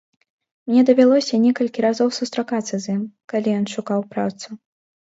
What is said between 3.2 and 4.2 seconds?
калі ён шукаў